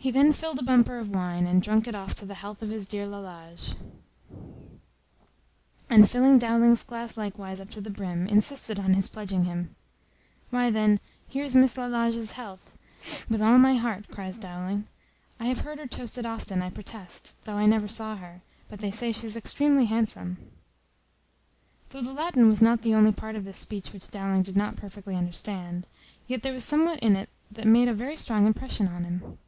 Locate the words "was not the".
22.46-22.94